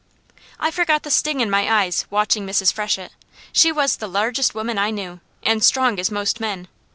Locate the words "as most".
5.99-6.39